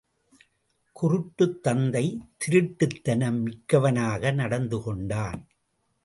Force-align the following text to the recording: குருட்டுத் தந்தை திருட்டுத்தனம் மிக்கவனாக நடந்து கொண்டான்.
குருட்டுத் 1.01 1.59
தந்தை 1.59 2.19
திருட்டுத்தனம் 2.37 3.39
மிக்கவனாக 3.41 4.31
நடந்து 4.31 4.81
கொண்டான். 4.81 5.47